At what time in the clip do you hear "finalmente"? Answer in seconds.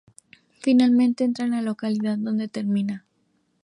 0.61-1.23